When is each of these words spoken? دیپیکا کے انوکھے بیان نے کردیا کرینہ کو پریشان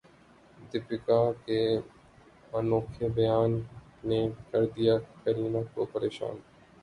دیپیکا 0.71 1.17
کے 1.45 1.59
انوکھے 2.53 3.09
بیان 3.09 3.51
نے 4.03 4.19
کردیا 4.51 4.93
کرینہ 5.23 5.61
کو 5.73 5.85
پریشان 5.93 6.35